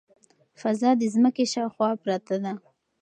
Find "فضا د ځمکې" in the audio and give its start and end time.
0.61-1.45